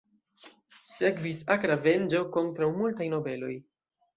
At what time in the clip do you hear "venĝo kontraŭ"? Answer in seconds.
1.83-2.73